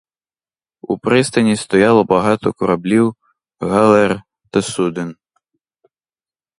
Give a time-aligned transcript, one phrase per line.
[0.81, 3.13] У пристані стояло багато кораблів,
[3.59, 5.15] галер та суден.